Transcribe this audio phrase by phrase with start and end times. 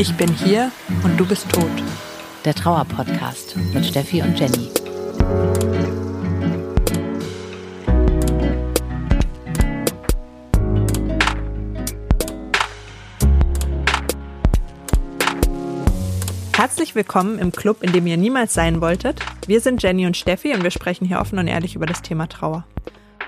[0.00, 0.70] Ich bin hier
[1.02, 1.64] und du bist tot.
[2.44, 4.70] Der Trauer-Podcast mit Steffi und Jenny.
[16.56, 19.20] Herzlich willkommen im Club, in dem ihr niemals sein wolltet.
[19.48, 22.28] Wir sind Jenny und Steffi und wir sprechen hier offen und ehrlich über das Thema
[22.28, 22.64] Trauer.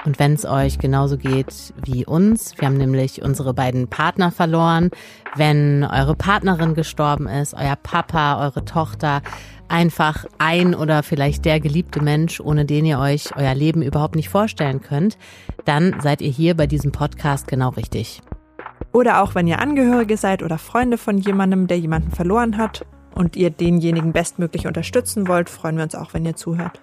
[0.05, 4.91] Und wenn es euch genauso geht wie uns, wir haben nämlich unsere beiden Partner verloren,
[5.37, 9.21] wenn eure Partnerin gestorben ist, euer Papa, eure Tochter,
[9.69, 14.29] einfach ein oder vielleicht der geliebte Mensch, ohne den ihr euch euer Leben überhaupt nicht
[14.29, 15.19] vorstellen könnt,
[15.65, 18.23] dann seid ihr hier bei diesem Podcast genau richtig.
[18.93, 23.37] Oder auch wenn ihr Angehörige seid oder Freunde von jemandem, der jemanden verloren hat und
[23.37, 26.81] ihr denjenigen bestmöglich unterstützen wollt, freuen wir uns auch, wenn ihr zuhört.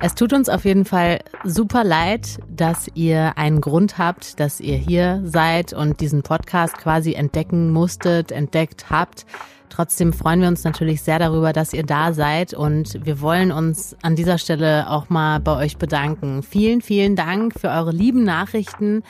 [0.00, 4.76] Es tut uns auf jeden Fall super leid, dass ihr einen Grund habt, dass ihr
[4.76, 9.26] hier seid und diesen Podcast quasi entdecken musstet, entdeckt habt.
[9.70, 13.96] Trotzdem freuen wir uns natürlich sehr darüber, dass ihr da seid und wir wollen uns
[14.00, 16.44] an dieser Stelle auch mal bei euch bedanken.
[16.44, 19.02] Vielen, vielen Dank für eure lieben Nachrichten.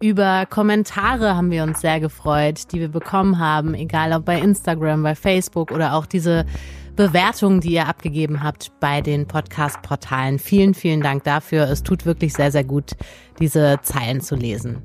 [0.00, 5.02] Über Kommentare haben wir uns sehr gefreut, die wir bekommen haben, egal ob bei Instagram,
[5.02, 6.46] bei Facebook oder auch diese
[6.96, 10.38] Bewertungen, die ihr abgegeben habt bei den Podcast-Portalen.
[10.38, 11.68] Vielen, vielen Dank dafür.
[11.70, 12.92] Es tut wirklich sehr, sehr gut,
[13.38, 14.82] diese Zeilen zu lesen.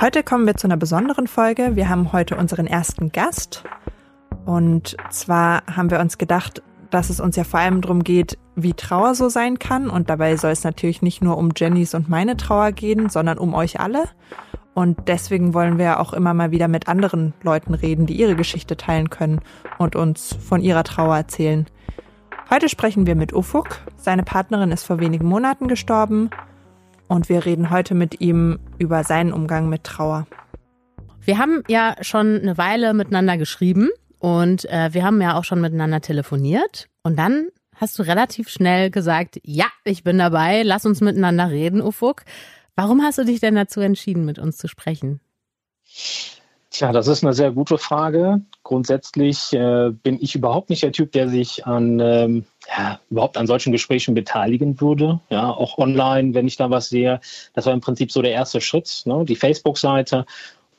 [0.00, 1.74] Heute kommen wir zu einer besonderen Folge.
[1.74, 3.64] Wir haben heute unseren ersten Gast.
[4.44, 8.72] Und zwar haben wir uns gedacht, dass es uns ja vor allem darum geht, wie
[8.74, 9.90] Trauer so sein kann.
[9.90, 13.54] Und dabei soll es natürlich nicht nur um Jennys und meine Trauer gehen, sondern um
[13.54, 14.04] euch alle.
[14.74, 18.76] Und deswegen wollen wir auch immer mal wieder mit anderen Leuten reden, die ihre Geschichte
[18.76, 19.40] teilen können
[19.78, 21.66] und uns von ihrer Trauer erzählen.
[22.50, 23.78] Heute sprechen wir mit Ufuk.
[23.96, 26.30] Seine Partnerin ist vor wenigen Monaten gestorben
[27.08, 30.26] und wir reden heute mit ihm über seinen Umgang mit Trauer.
[31.22, 35.60] Wir haben ja schon eine Weile miteinander geschrieben und äh, wir haben ja auch schon
[35.60, 41.00] miteinander telefoniert und dann hast du relativ schnell gesagt, ja, ich bin dabei, lass uns
[41.00, 42.22] miteinander reden, Ufuk.
[42.74, 45.20] Warum hast du dich denn dazu entschieden, mit uns zu sprechen?
[46.70, 48.42] Tja, das ist eine sehr gute Frage.
[48.62, 53.46] Grundsätzlich äh, bin ich überhaupt nicht der Typ, der sich an ähm, ja, überhaupt an
[53.46, 55.20] solchen Gesprächen beteiligen würde.
[55.30, 57.20] Ja, auch online, wenn ich da was sehe.
[57.54, 59.24] Das war im Prinzip so der erste Schritt, ne?
[59.24, 60.26] die Facebook-Seite.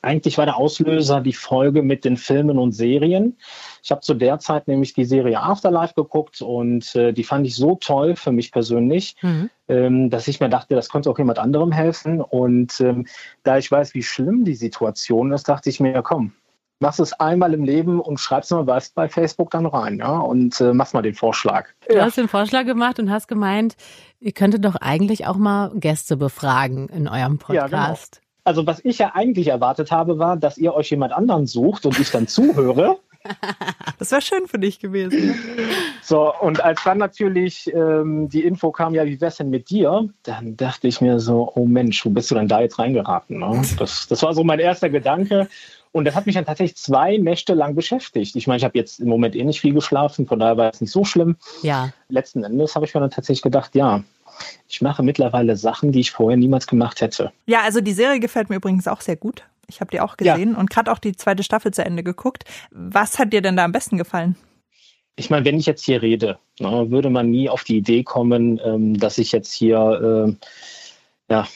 [0.01, 3.37] Eigentlich war der Auslöser die Folge mit den Filmen und Serien.
[3.83, 7.55] Ich habe zu der Zeit nämlich die Serie Afterlife geguckt und äh, die fand ich
[7.55, 9.49] so toll für mich persönlich, mhm.
[9.67, 12.21] ähm, dass ich mir dachte, das könnte auch jemand anderem helfen.
[12.21, 13.07] Und ähm,
[13.43, 16.33] da ich weiß, wie schlimm die Situation ist, dachte ich mir, ja komm,
[16.79, 20.59] machst es einmal im Leben und schreibst mal was bei Facebook dann rein, ja, und
[20.61, 21.69] äh, mach mal den Vorschlag.
[21.87, 22.05] Du ja.
[22.05, 23.75] hast den Vorschlag gemacht und hast gemeint,
[24.19, 27.55] ihr könntet doch eigentlich auch mal Gäste befragen in eurem Podcast.
[27.55, 28.26] Ja, genau.
[28.47, 31.99] Also was ich ja eigentlich erwartet habe, war, dass ihr euch jemand anderen sucht und
[31.99, 32.97] ich dann zuhöre.
[33.99, 35.35] Das wäre schön für dich gewesen.
[36.01, 40.07] So, und als dann natürlich ähm, die Info kam, ja, wie wär's denn mit dir?
[40.23, 43.39] Dann dachte ich mir so, oh Mensch, wo bist du denn da jetzt reingeraten?
[43.39, 43.63] Ne?
[43.79, 45.49] Das, das war so mein erster Gedanke.
[45.91, 48.37] Und das hat mich dann tatsächlich zwei Nächte lang beschäftigt.
[48.37, 50.79] Ich meine, ich habe jetzt im Moment eh nicht viel geschlafen, von daher war es
[50.79, 51.35] nicht so schlimm.
[51.63, 51.89] Ja.
[52.07, 54.03] Letzten Endes habe ich mir dann tatsächlich gedacht, ja,
[54.67, 57.31] ich mache mittlerweile Sachen, die ich vorher niemals gemacht hätte.
[57.45, 59.43] Ja, also die Serie gefällt mir übrigens auch sehr gut.
[59.67, 60.57] Ich habe die auch gesehen ja.
[60.57, 62.45] und gerade auch die zweite Staffel zu Ende geguckt.
[62.71, 64.35] Was hat dir denn da am besten gefallen?
[65.17, 68.61] Ich meine, wenn ich jetzt hier rede, ne, würde man nie auf die Idee kommen,
[68.63, 71.47] ähm, dass ich jetzt hier, äh, ja.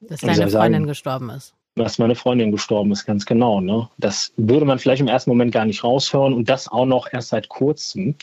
[0.00, 1.54] Dass deine Freundin sagen, gestorben ist.
[1.76, 3.60] Dass meine Freundin gestorben ist, ganz genau.
[3.60, 3.88] Ne?
[3.96, 7.30] Das würde man vielleicht im ersten Moment gar nicht raushören und das auch noch erst
[7.30, 8.16] seit kurzem.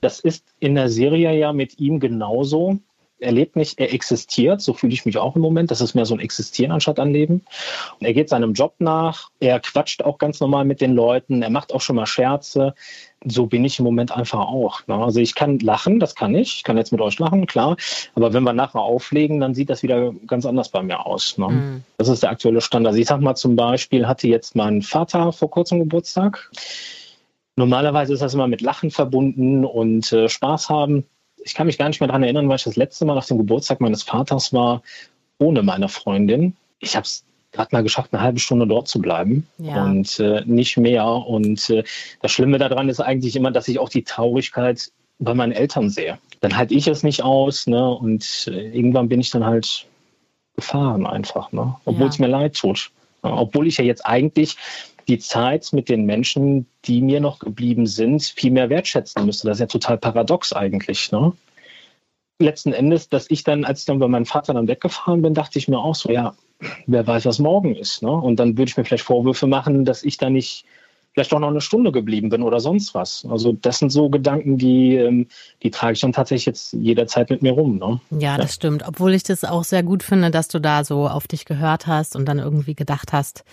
[0.00, 2.78] Das ist in der Serie ja mit ihm genauso
[3.24, 5.70] er lebt nicht, er existiert, so fühle ich mich auch im Moment.
[5.70, 7.42] Das ist mehr so ein Existieren anstatt ein Leben.
[7.98, 11.50] Und er geht seinem Job nach, er quatscht auch ganz normal mit den Leuten, er
[11.50, 12.74] macht auch schon mal Scherze.
[13.26, 14.86] So bin ich im Moment einfach auch.
[14.86, 14.96] Ne?
[14.96, 16.56] Also ich kann lachen, das kann ich.
[16.56, 17.76] Ich kann jetzt mit euch lachen, klar.
[18.14, 21.38] Aber wenn wir nachher auflegen, dann sieht das wieder ganz anders bei mir aus.
[21.38, 21.48] Ne?
[21.48, 21.84] Mhm.
[21.96, 22.86] Das ist der aktuelle Stand.
[22.86, 26.50] Also ich sag mal zum Beispiel, hatte jetzt mein Vater vor kurzem Geburtstag.
[27.56, 31.04] Normalerweise ist das immer mit Lachen verbunden und äh, Spaß haben
[31.44, 33.38] ich kann mich gar nicht mehr daran erinnern, weil ich das letzte Mal nach dem
[33.38, 34.82] Geburtstag meines Vaters war,
[35.38, 36.56] ohne meine Freundin.
[36.80, 39.84] Ich habe es gerade mal geschafft, eine halbe Stunde dort zu bleiben ja.
[39.84, 41.06] und äh, nicht mehr.
[41.06, 41.84] Und äh,
[42.20, 46.18] das Schlimme daran ist eigentlich immer, dass ich auch die Traurigkeit bei meinen Eltern sehe.
[46.40, 47.88] Dann halte ich es nicht aus, ne?
[47.90, 49.86] Und äh, irgendwann bin ich dann halt
[50.56, 51.76] gefahren einfach, ne?
[51.84, 52.08] Obwohl ja.
[52.08, 52.90] es mir leid tut.
[53.32, 54.56] Obwohl ich ja jetzt eigentlich
[55.08, 59.48] die Zeit mit den Menschen, die mir noch geblieben sind, viel mehr wertschätzen müsste.
[59.48, 61.12] Das ist ja total paradox eigentlich.
[61.12, 61.32] Ne?
[62.38, 65.58] Letzten Endes, dass ich dann, als ich dann bei meinem Vater dann weggefahren bin, dachte
[65.58, 66.34] ich mir auch so, ja,
[66.86, 68.02] wer weiß, was morgen ist.
[68.02, 68.10] Ne?
[68.10, 70.64] Und dann würde ich mir vielleicht Vorwürfe machen, dass ich da nicht
[71.14, 73.24] vielleicht doch noch eine Stunde geblieben bin oder sonst was.
[73.30, 75.28] Also das sind so Gedanken, die, ähm,
[75.62, 77.78] die trage ich dann tatsächlich jetzt jederzeit mit mir rum.
[77.78, 78.00] Ne?
[78.18, 78.54] Ja, das ja.
[78.54, 78.82] stimmt.
[78.86, 82.16] Obwohl ich das auch sehr gut finde, dass du da so auf dich gehört hast
[82.16, 83.44] und dann irgendwie gedacht hast,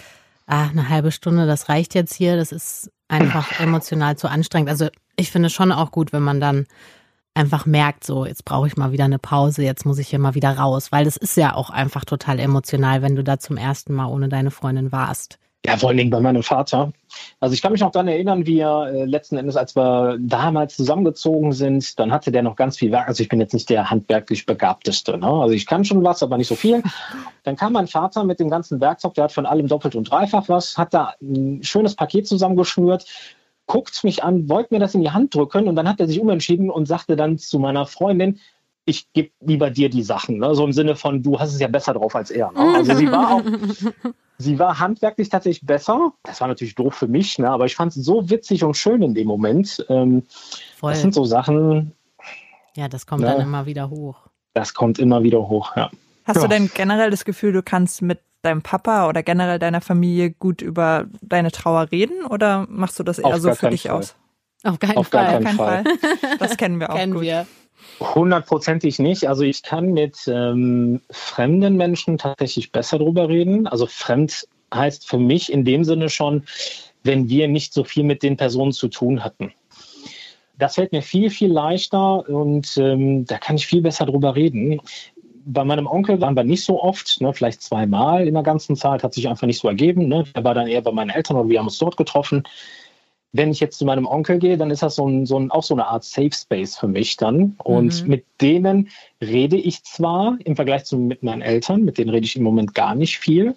[0.47, 2.35] ah, eine halbe Stunde, das reicht jetzt hier.
[2.35, 4.69] Das ist einfach emotional zu anstrengend.
[4.69, 6.65] Also ich finde es schon auch gut, wenn man dann
[7.35, 10.35] einfach merkt, so, jetzt brauche ich mal wieder eine Pause, jetzt muss ich hier mal
[10.35, 13.93] wieder raus, weil das ist ja auch einfach total emotional, wenn du da zum ersten
[13.93, 15.37] Mal ohne deine Freundin warst.
[15.65, 16.91] Ja, vor allen Dingen bei meinem Vater.
[17.39, 21.53] Also ich kann mich noch daran erinnern, wie äh, letzten Endes, als wir damals zusammengezogen
[21.53, 23.07] sind, dann hatte der noch ganz viel Werk.
[23.07, 25.17] Also ich bin jetzt nicht der handwerklich Begabteste.
[25.17, 25.27] Ne?
[25.27, 26.83] Also ich kann schon was, aber nicht so viel.
[27.43, 30.47] Dann kam mein Vater mit dem ganzen Werkzeug, der hat von allem doppelt und dreifach
[30.47, 33.05] was, hat da ein schönes Paket zusammengeschnürt,
[33.65, 36.19] guckt mich an, wollte mir das in die Hand drücken und dann hat er sich
[36.19, 38.39] umentschieden und sagte dann zu meiner Freundin,
[38.85, 40.37] ich gebe lieber dir die Sachen.
[40.37, 40.53] Ne?
[40.55, 42.51] So im Sinne von, du hast es ja besser drauf als er.
[42.51, 42.75] Ne?
[42.75, 43.41] Also sie war auch,
[44.41, 46.13] sie war handwerklich tatsächlich besser.
[46.23, 47.49] Das war natürlich doof für mich, ne?
[47.49, 49.85] aber ich fand es so witzig und schön in dem Moment.
[49.89, 50.23] Ähm,
[50.77, 50.91] Voll.
[50.91, 51.93] Das sind so Sachen.
[52.75, 53.27] Ja, das kommt ne?
[53.27, 54.17] dann immer wieder hoch.
[54.53, 55.89] Das kommt immer wieder hoch, ja.
[56.25, 56.43] Hast ja.
[56.43, 60.61] du denn generell das Gefühl, du kannst mit deinem Papa oder generell deiner Familie gut
[60.61, 63.91] über deine Trauer reden oder machst du das eher Auf so für dich Fall.
[63.91, 64.15] aus?
[64.63, 65.37] Auf keinen Auf Fall.
[65.37, 65.83] Auf keinen Fall.
[65.83, 66.37] Fall.
[66.39, 67.23] Das kennen wir auch kennen gut.
[67.23, 67.47] Wir.
[67.99, 69.27] Hundertprozentig nicht.
[69.27, 73.67] Also ich kann mit ähm, fremden Menschen tatsächlich besser drüber reden.
[73.67, 76.43] Also fremd heißt für mich in dem Sinne schon,
[77.03, 79.53] wenn wir nicht so viel mit den Personen zu tun hatten.
[80.57, 84.79] Das fällt mir viel, viel leichter und ähm, da kann ich viel besser drüber reden.
[85.43, 89.03] Bei meinem Onkel waren wir nicht so oft, ne, vielleicht zweimal in der ganzen Zeit,
[89.03, 90.07] hat sich einfach nicht so ergeben.
[90.07, 90.23] Ne.
[90.33, 92.43] Er war dann eher bei meinen Eltern oder wir haben uns dort getroffen
[93.33, 95.63] wenn ich jetzt zu meinem Onkel gehe, dann ist das so ein, so ein, auch
[95.63, 97.55] so eine Art Safe Space für mich dann.
[97.63, 98.09] Und mhm.
[98.09, 98.89] mit denen
[99.21, 102.75] rede ich zwar im Vergleich zu mit meinen Eltern, mit denen rede ich im Moment
[102.75, 103.55] gar nicht viel.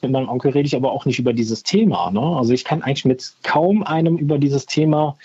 [0.00, 2.10] Mit meinem Onkel rede ich aber auch nicht über dieses Thema.
[2.10, 2.20] Ne?
[2.20, 5.16] Also ich kann eigentlich mit kaum einem über dieses Thema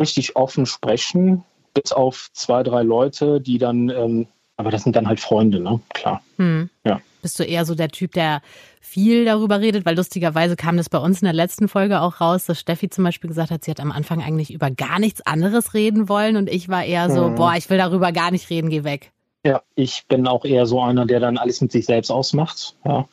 [0.00, 1.44] richtig offen sprechen,
[1.74, 5.80] bis auf zwei, drei Leute, die dann, ähm, aber das sind dann halt Freunde, ne?
[5.90, 6.22] Klar.
[6.36, 6.68] Mhm.
[6.84, 7.00] Ja.
[7.22, 8.42] Bist du eher so der Typ, der
[8.80, 9.86] viel darüber redet?
[9.86, 13.04] Weil lustigerweise kam das bei uns in der letzten Folge auch raus, dass Steffi zum
[13.04, 16.48] Beispiel gesagt hat, sie hat am Anfang eigentlich über gar nichts anderes reden wollen und
[16.48, 17.34] ich war eher so, mhm.
[17.36, 19.12] boah, ich will darüber gar nicht reden, geh weg.
[19.42, 22.76] Ja, ich bin auch eher so einer, der dann alles mit sich selbst ausmacht.
[22.84, 23.08] Ja.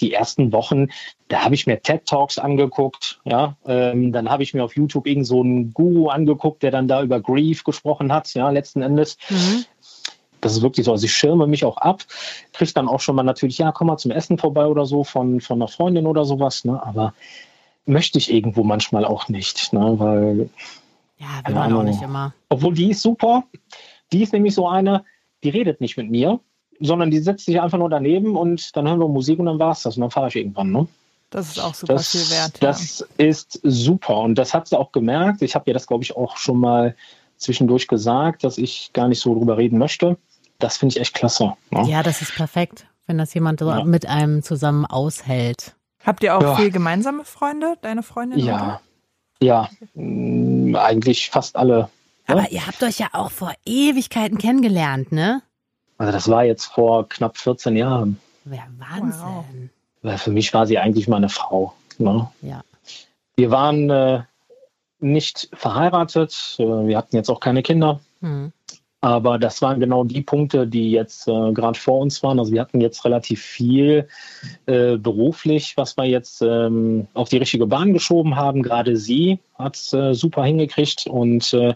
[0.00, 0.88] Die ersten Wochen,
[1.28, 3.20] da habe ich mir TED Talks angeguckt.
[3.24, 6.88] Ja, ähm, dann habe ich mir auf YouTube irgend so einen Guru angeguckt, der dann
[6.88, 8.34] da über Grief gesprochen hat.
[8.34, 9.18] Ja, letzten Endes.
[9.30, 9.64] Mhm
[10.42, 10.92] das ist wirklich so.
[10.92, 12.02] Also ich schirme mich auch ab,
[12.52, 15.40] kriege dann auch schon mal natürlich, ja, komm mal zum Essen vorbei oder so von,
[15.40, 16.82] von einer Freundin oder sowas, ne?
[16.84, 17.14] Aber
[17.86, 19.94] möchte ich irgendwo manchmal auch nicht, ne?
[19.98, 20.50] Weil.
[21.18, 22.34] Ja, will man auch nicht immer.
[22.48, 23.44] Obwohl die ist super.
[24.12, 25.04] Die ist nämlich so eine,
[25.44, 26.40] die redet nicht mit mir,
[26.80, 29.72] sondern die setzt sich einfach nur daneben und dann hören wir Musik und dann war
[29.72, 30.86] es das und dann fahre ich irgendwann, ne?
[31.30, 32.60] Das ist auch super das, viel wert.
[32.60, 33.26] Das ja.
[33.26, 35.40] ist super und das hat sie auch gemerkt.
[35.40, 36.94] Ich habe ihr das, glaube ich, auch schon mal
[37.42, 40.16] zwischendurch gesagt, dass ich gar nicht so drüber reden möchte
[40.62, 41.54] das finde ich echt klasse.
[41.70, 41.88] Ne?
[41.88, 43.84] Ja, das ist perfekt, wenn das jemand so ja.
[43.84, 45.74] mit einem zusammen aushält.
[46.04, 46.54] Habt ihr auch ja.
[46.56, 48.38] viel gemeinsame Freunde, deine Freundin?
[48.38, 48.80] Ja, oder?
[49.40, 51.78] ja, mh, eigentlich fast alle.
[51.78, 51.88] Ne?
[52.28, 55.42] Aber ihr habt euch ja auch vor Ewigkeiten kennengelernt, ne?
[55.98, 58.18] Also das war jetzt vor knapp 14 Jahren.
[58.44, 59.20] Ja, Wahnsinn.
[59.20, 59.44] Wow.
[60.02, 61.74] Weil für mich war sie eigentlich meine Frau.
[61.98, 62.28] Ne?
[62.40, 62.62] Ja.
[63.36, 64.22] Wir waren äh,
[65.02, 68.00] nicht verheiratet, äh, wir hatten jetzt auch keine Kinder.
[68.20, 68.52] Hm.
[69.04, 72.38] Aber das waren genau die Punkte, die jetzt äh, gerade vor uns waren.
[72.38, 74.06] Also wir hatten jetzt relativ viel
[74.66, 78.62] äh, beruflich, was wir jetzt ähm, auf die richtige Bahn geschoben haben.
[78.62, 81.74] Gerade sie hat es äh, super hingekriegt und äh,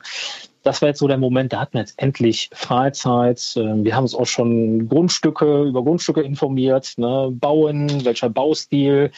[0.63, 3.55] das war jetzt so der Moment, da hatten wir jetzt endlich Freizeit.
[3.57, 7.29] Ähm, wir haben uns auch schon Grundstücke über Grundstücke informiert, ne?
[7.33, 9.11] Bauen, welcher Baustil,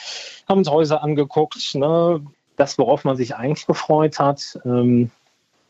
[0.48, 1.74] haben uns Häuser angeguckt.
[1.74, 2.22] Ne?
[2.58, 5.10] Das, worauf man sich eigentlich gefreut hat, ähm,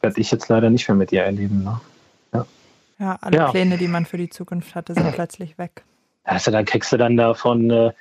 [0.01, 1.63] werde ich jetzt leider nicht mehr mit ihr erleben.
[1.63, 1.81] Ne?
[2.99, 3.51] Ja, alle ja.
[3.51, 5.85] Pläne, die man für die Zukunft hatte, sind plötzlich weg.
[6.25, 7.93] Also da kriegst du dann da von äh,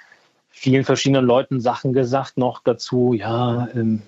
[0.50, 3.13] vielen verschiedenen Leuten Sachen gesagt noch dazu.
[3.13, 4.01] Ja, ähm,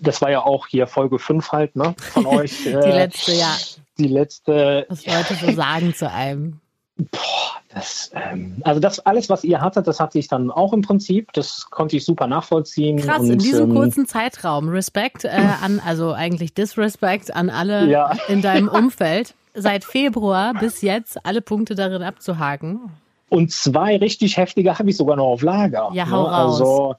[0.00, 2.66] das war ja auch hier Folge 5 halt, ne, von euch.
[2.66, 3.56] Äh, die letzte, ja.
[3.98, 4.86] Die letzte.
[4.88, 6.60] Was Leute so sagen zu einem.
[6.98, 10.82] Boah, das, ähm, also das alles, was ihr hattet, das hatte ich dann auch im
[10.82, 11.32] Prinzip.
[11.32, 12.98] Das konnte ich super nachvollziehen.
[12.98, 14.68] Krass, und, in diesem ähm, kurzen Zeitraum.
[14.68, 15.30] Respekt äh,
[15.62, 18.16] an, also eigentlich Disrespect an alle ja.
[18.26, 22.90] in deinem Umfeld seit Februar bis jetzt alle Punkte darin abzuhaken.
[23.28, 25.90] Und zwei richtig heftige habe ich sogar noch auf Lager.
[25.92, 26.30] Ja, hau ne?
[26.30, 26.60] raus.
[26.60, 26.96] Also,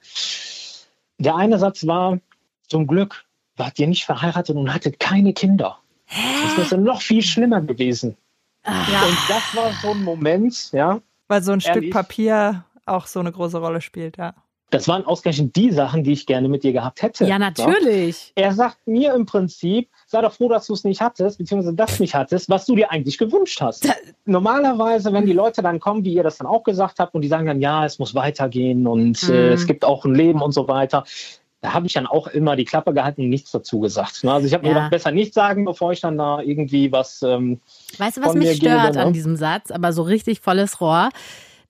[1.17, 2.19] der eine Satz war,
[2.67, 3.25] zum Glück
[3.57, 5.79] wart ihr nicht verheiratet und hattet keine Kinder.
[6.05, 6.21] Hä?
[6.55, 8.15] Das wäre noch viel schlimmer gewesen.
[8.65, 9.05] Ja.
[9.05, 10.99] Und das war so ein Moment, ja.
[11.27, 14.33] Weil so ein ehrlich, Stück Papier auch so eine große Rolle spielt, ja.
[14.71, 17.25] Das waren ausgerechnet die Sachen, die ich gerne mit dir gehabt hätte.
[17.25, 18.31] Ja, natürlich.
[18.35, 21.99] Er sagt mir im Prinzip, sei doch froh, dass du es nicht hattest, beziehungsweise das
[21.99, 23.91] nicht hattest, was du dir eigentlich gewünscht hast.
[24.25, 27.27] Normalerweise, wenn die Leute dann kommen, wie ihr das dann auch gesagt habt, und die
[27.27, 29.33] sagen dann, ja, es muss weitergehen und mhm.
[29.33, 31.03] äh, es gibt auch ein Leben und so weiter,
[31.61, 34.23] da habe ich dann auch immer die Klappe gehalten und nichts dazu gesagt.
[34.23, 34.31] Ne?
[34.31, 34.69] Also ich habe ja.
[34.69, 37.21] mir gedacht, besser nichts sagen, bevor ich dann da irgendwie was.
[37.21, 37.59] Ähm,
[37.97, 39.05] weißt du, was mich stört gebe, ne?
[39.05, 41.09] an diesem Satz, aber so richtig volles Rohr?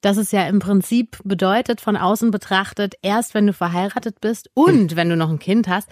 [0.02, 4.96] dass es ja im Prinzip bedeutet, von außen betrachtet, erst wenn du verheiratet bist und
[4.96, 5.90] wenn du noch ein Kind hast,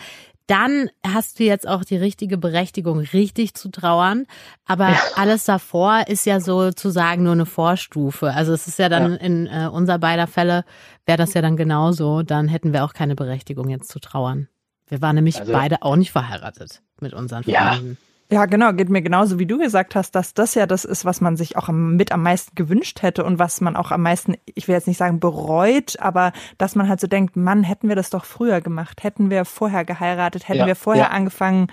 [0.48, 4.26] dann hast du jetzt auch die richtige Berechtigung, richtig zu trauern.
[4.64, 4.98] Aber ja.
[5.14, 8.32] alles davor ist ja sozusagen nur eine Vorstufe.
[8.32, 9.16] Also es ist ja dann ja.
[9.18, 10.64] in äh, unser beider Fälle,
[11.04, 12.22] wäre das ja dann genauso.
[12.22, 14.48] Dann hätten wir auch keine Berechtigung, jetzt zu trauern.
[14.88, 17.98] Wir waren nämlich also, beide auch nicht verheiratet mit unseren Familien.
[18.00, 18.07] Ja.
[18.30, 21.22] Ja, genau, geht mir genauso, wie du gesagt hast, dass das ja das ist, was
[21.22, 24.68] man sich auch mit am meisten gewünscht hätte und was man auch am meisten, ich
[24.68, 28.10] will jetzt nicht sagen bereut, aber dass man halt so denkt, Mann, hätten wir das
[28.10, 31.10] doch früher gemacht, hätten wir vorher geheiratet, hätten ja, wir vorher ja.
[31.10, 31.68] angefangen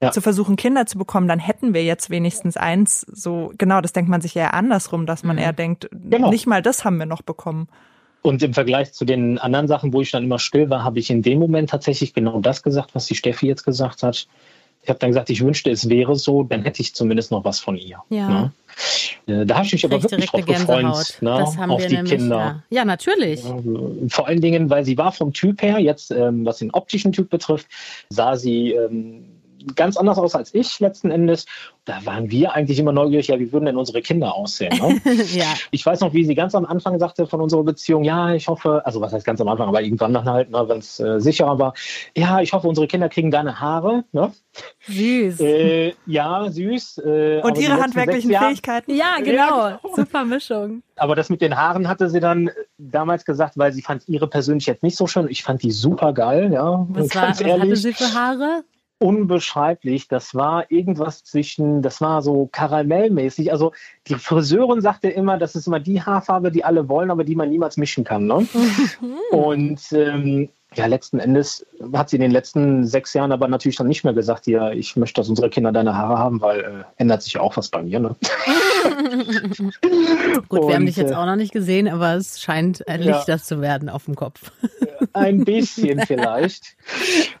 [0.00, 0.12] ja.
[0.12, 3.00] zu versuchen, Kinder zu bekommen, dann hätten wir jetzt wenigstens eins.
[3.00, 5.42] So, genau, das denkt man sich eher andersrum, dass man mhm.
[5.42, 6.30] eher denkt, genau.
[6.30, 7.68] nicht mal das haben wir noch bekommen.
[8.22, 11.10] Und im Vergleich zu den anderen Sachen, wo ich dann immer still war, habe ich
[11.10, 14.26] in dem Moment tatsächlich genau das gesagt, was die Steffi jetzt gesagt hat.
[14.86, 17.58] Ich habe dann gesagt, ich wünschte, es wäre so, dann hätte ich zumindest noch was
[17.58, 17.98] von ihr.
[18.08, 18.28] Ja.
[18.28, 18.52] Ne?
[19.26, 21.44] Äh, da habe ich mich aber wirklich drauf gefreut, ne?
[21.68, 22.36] auf die nämlich, Kinder.
[22.36, 22.62] Ja.
[22.70, 22.84] ja.
[22.84, 23.42] natürlich.
[23.42, 27.30] Vor allen Dingen, weil sie war vom Typ her, jetzt ähm, was den optischen Typ
[27.30, 27.66] betrifft,
[28.10, 29.24] sah sie ähm,
[29.74, 31.46] ganz anders aus als ich letzten Endes.
[31.84, 34.76] Da waren wir eigentlich immer neugierig, ja, wie würden denn unsere Kinder aussehen?
[34.78, 35.00] Ne?
[35.34, 35.46] ja.
[35.70, 38.82] Ich weiß noch, wie sie ganz am Anfang sagte von unserer Beziehung, ja, ich hoffe,
[38.84, 41.58] also was heißt ganz am Anfang, aber irgendwann dann halt, ne, wenn es äh, sicherer
[41.58, 41.74] war,
[42.16, 44.04] ja, ich hoffe, unsere Kinder kriegen deine Haare.
[44.12, 44.32] Ne?
[44.88, 45.40] Süß.
[45.40, 46.98] Äh, ja, süß.
[46.98, 48.94] Äh, Und ihre handwerklichen Fähigkeiten.
[48.94, 49.32] Ja, genau.
[49.32, 49.94] Ja, genau.
[49.94, 50.82] Super Mischung.
[50.96, 54.66] Aber das mit den Haaren hatte sie dann damals gesagt, weil sie fand ihre persönlich
[54.66, 55.28] jetzt nicht so schön.
[55.28, 56.86] Ich fand die super geil, ja.
[56.88, 58.64] Was, war, was hatte sie für Haare?
[58.98, 60.08] Unbeschreiblich.
[60.08, 63.52] Das war irgendwas zwischen, das war so karamellmäßig.
[63.52, 63.72] Also
[64.06, 67.50] die Friseurin sagte immer, das ist immer die Haarfarbe, die alle wollen, aber die man
[67.50, 68.26] niemals mischen kann.
[68.26, 68.46] Ne?
[69.30, 73.86] Und ähm, ja, letzten Endes hat sie in den letzten sechs Jahren aber natürlich dann
[73.86, 77.22] nicht mehr gesagt, ja, ich möchte, dass unsere Kinder deine Haare haben, weil äh, ändert
[77.22, 78.00] sich ja auch was bei mir.
[78.00, 78.16] Ne?
[80.48, 83.00] Gut, Und, wir haben dich jetzt äh, auch noch nicht gesehen, aber es scheint ein
[83.00, 84.52] Lichter ja, zu werden auf dem Kopf.
[85.12, 86.76] ein bisschen vielleicht.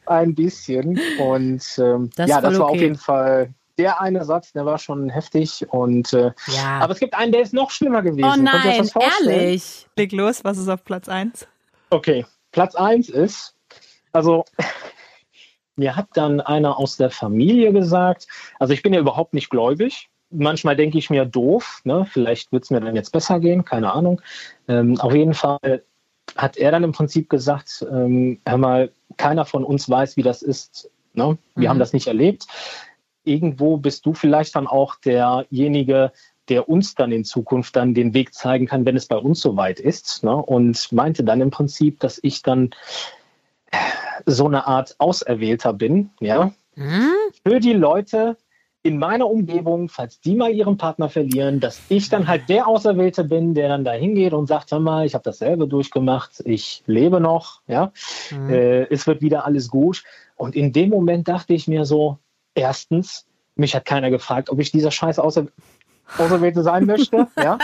[0.06, 1.00] Ein bisschen.
[1.18, 2.74] Und ähm, das ja, das war okay.
[2.74, 5.66] auf jeden Fall der eine Satz, der war schon heftig.
[5.70, 6.78] Und äh, ja.
[6.80, 8.24] aber es gibt einen, der ist noch schlimmer gewesen.
[8.24, 9.86] Oh nein, ehrlich.
[9.96, 11.46] Leg los, was ist auf Platz 1?
[11.90, 12.24] Okay.
[12.52, 13.54] Platz 1 ist,
[14.12, 14.44] also
[15.76, 18.26] mir hat dann einer aus der Familie gesagt,
[18.58, 20.08] also ich bin ja überhaupt nicht gläubig.
[20.36, 22.06] Manchmal denke ich mir doof, ne?
[22.10, 24.20] vielleicht wird es mir dann jetzt besser gehen, keine Ahnung.
[24.68, 25.82] Ähm, auf jeden Fall
[26.36, 30.42] hat er dann im Prinzip gesagt, ähm, hör mal, keiner von uns weiß, wie das
[30.42, 30.90] ist.
[31.14, 31.38] Ne?
[31.54, 31.70] Wir mhm.
[31.70, 32.46] haben das nicht erlebt.
[33.24, 36.12] Irgendwo bist du vielleicht dann auch derjenige,
[36.48, 39.80] der uns dann in Zukunft dann den Weg zeigen kann, wenn es bei uns soweit
[39.80, 40.22] ist.
[40.22, 40.34] Ne?
[40.34, 42.70] Und meinte dann im Prinzip, dass ich dann
[44.26, 47.12] so eine Art Auserwählter bin, ja, mhm.
[47.44, 48.36] für die Leute
[48.86, 53.24] in meiner Umgebung, falls die mal ihren Partner verlieren, dass ich dann halt der Auserwählte
[53.24, 57.20] bin, der dann da hingeht und sagt, hör mal, ich habe dasselbe durchgemacht, ich lebe
[57.20, 57.92] noch, ja,
[58.30, 58.50] mhm.
[58.50, 60.04] äh, es wird wieder alles gut.
[60.36, 62.18] Und in dem Moment dachte ich mir so,
[62.54, 63.26] erstens,
[63.56, 65.52] mich hat keiner gefragt, ob ich dieser scheiß Auserwählte
[66.18, 67.26] Auserwählte sein möchte.
[67.36, 67.58] Ja?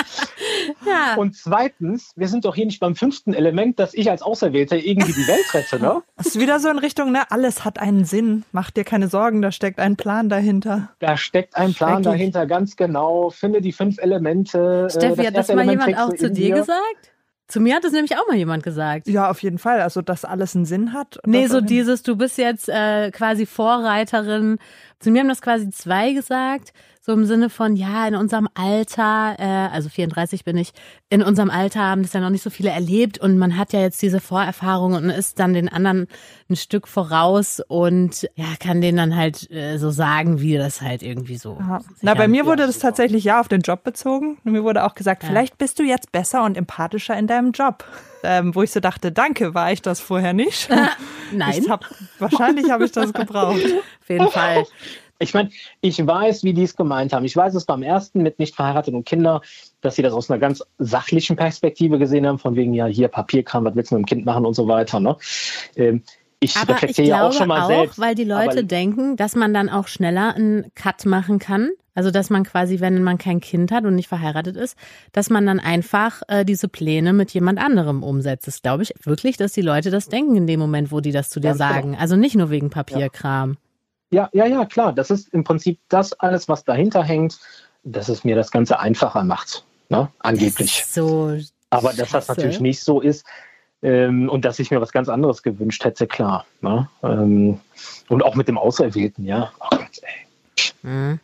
[0.87, 1.17] ja.
[1.17, 5.13] Und zweitens, wir sind doch hier nicht beim fünften Element, dass ich als Auserwählter irgendwie
[5.13, 6.03] die Welt rette, ne?
[6.17, 8.45] Das ist wieder so in Richtung, ne, alles hat einen Sinn.
[8.53, 10.91] Mach dir keine Sorgen, da steckt ein Plan dahinter.
[10.99, 13.31] Da steckt ein Plan dahinter, ganz genau.
[13.31, 14.87] Finde die fünf Elemente.
[14.87, 17.13] Äh, Steffi, hat das mal Element jemand auch zu dir gesagt?
[17.49, 19.09] Zu mir hat es nämlich auch mal jemand gesagt.
[19.09, 19.83] Ja, auf jeden Fall.
[19.83, 21.19] Also, dass alles einen Sinn hat.
[21.27, 24.59] Nee, so dieses, du bist jetzt äh, quasi Vorreiterin.
[25.01, 26.73] Zu mir haben das quasi zwei gesagt
[27.05, 30.73] so im Sinne von, ja, in unserem Alter, äh, also 34 bin ich,
[31.11, 33.81] in unserem Alter haben das ja noch nicht so viele erlebt und man hat ja
[33.81, 36.07] jetzt diese Vorerfahrung und ist dann den anderen
[36.49, 41.03] ein Stück voraus und ja, kann denen dann halt äh, so sagen, wie das halt
[41.03, 41.59] irgendwie so.
[42.03, 44.39] Na, bei mir wurde das tatsächlich ja auf den Job bezogen.
[44.45, 45.29] Und mir wurde auch gesagt, ja.
[45.29, 47.85] vielleicht bist du jetzt besser und empathischer in deinem Job.
[48.23, 50.69] Ähm, wo ich so dachte, danke, war ich das vorher nicht?
[51.33, 51.67] Nein.
[51.69, 51.85] Hab,
[52.21, 53.65] wahrscheinlich habe ich das gebraucht.
[53.65, 54.65] Auf jeden Fall.
[55.23, 55.51] Ich meine,
[55.81, 57.25] ich weiß, wie die es gemeint haben.
[57.25, 59.41] Ich weiß es beim ersten mit nicht verheirateten und Kinder,
[59.81, 63.65] dass sie das aus einer ganz sachlichen Perspektive gesehen haben, von wegen, ja, hier Papierkram,
[63.65, 65.01] was willst du mit dem Kind machen und so weiter.
[65.01, 65.17] Ne?
[65.77, 66.03] Ähm,
[66.41, 69.55] ich aber ich glaube auch, schon mal auch, selbst, weil die Leute denken, dass man
[69.55, 71.71] dann auch schneller einen Cut machen kann.
[71.95, 74.77] Also, dass man quasi, wenn man kein Kind hat und nicht verheiratet ist,
[75.13, 78.47] dass man dann einfach äh, diese Pläne mit jemand anderem umsetzt.
[78.47, 81.29] Das glaube ich wirklich, dass die Leute das denken in dem Moment, wo die das
[81.29, 81.73] zu dir Ganz genau.
[81.73, 81.97] sagen.
[81.97, 83.51] Also nicht nur wegen Papierkram.
[83.51, 83.57] Ja,
[84.33, 84.93] ja, ja, klar.
[84.93, 87.39] Das ist im Prinzip das alles, was dahinter hängt,
[87.83, 89.65] dass es mir das Ganze einfacher macht.
[89.89, 90.09] Ne?
[90.21, 90.81] Angeblich.
[90.81, 91.37] Das so
[91.71, 93.27] Aber dass das natürlich nicht so ist
[93.83, 96.47] ähm, und dass ich mir was ganz anderes gewünscht hätte, klar.
[96.61, 96.89] Ne?
[97.03, 97.61] Ähm,
[98.09, 99.53] und auch mit dem Auserwählten, ja.
[99.61, 100.89] Oh Gott, ey.
[100.89, 101.21] Mhm.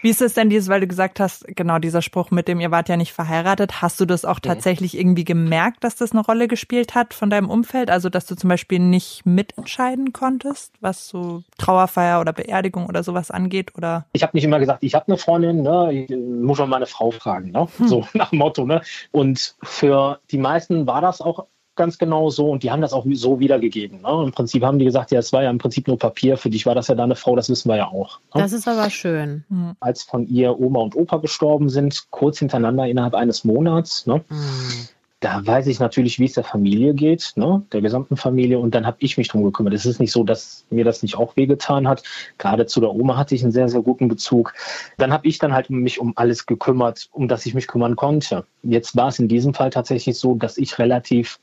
[0.00, 2.70] Wie ist es denn dieses, weil du gesagt hast, genau dieser Spruch mit dem, ihr
[2.70, 6.46] wart ja nicht verheiratet, hast du das auch tatsächlich irgendwie gemerkt, dass das eine Rolle
[6.46, 7.90] gespielt hat von deinem Umfeld?
[7.90, 13.30] Also, dass du zum Beispiel nicht mitentscheiden konntest, was so Trauerfeier oder Beerdigung oder sowas
[13.30, 13.76] angeht?
[13.76, 15.92] Oder Ich habe nicht immer gesagt, ich habe eine Freundin, ne?
[15.92, 17.66] ich äh, muss schon meine Frau fragen, ne?
[17.84, 18.66] so nach dem Motto.
[18.66, 18.82] Ne?
[19.10, 21.46] Und für die meisten war das auch
[21.78, 24.02] ganz genau so und die haben das auch so wiedergegeben.
[24.02, 24.24] Ne?
[24.26, 26.66] Im Prinzip haben die gesagt, ja, es war ja im Prinzip nur Papier, für dich
[26.66, 28.20] war das ja deine Frau, das wissen wir ja auch.
[28.34, 28.42] Ne?
[28.42, 29.44] Das ist aber schön.
[29.80, 34.22] Als von ihr Oma und Opa gestorben sind, kurz hintereinander innerhalb eines Monats, ne?
[34.28, 34.88] Mhm.
[35.20, 37.62] da weiß ich natürlich, wie es der Familie geht, ne?
[37.72, 38.58] der gesamten Familie.
[38.58, 39.74] Und dann habe ich mich drum gekümmert.
[39.74, 42.02] Es ist nicht so, dass mir das nicht auch wehgetan hat.
[42.38, 44.54] Gerade zu der Oma hatte ich einen sehr, sehr guten Bezug.
[44.96, 48.44] Dann habe ich dann halt mich um alles gekümmert, um das ich mich kümmern konnte.
[48.62, 51.38] Jetzt war es in diesem Fall tatsächlich so, dass ich relativ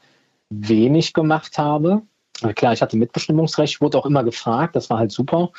[0.49, 2.01] wenig gemacht habe.
[2.55, 5.51] Klar, ich hatte Mitbestimmungsrecht, wurde auch immer gefragt, das war halt super.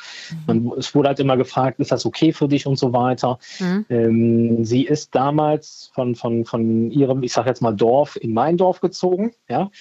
[0.45, 3.39] Man, es wurde halt immer gefragt, ist das okay für dich und so weiter.
[3.59, 3.85] Mhm.
[3.89, 8.57] Ähm, sie ist damals von, von, von ihrem, ich sage jetzt mal Dorf, in mein
[8.57, 9.71] Dorf gezogen, ja.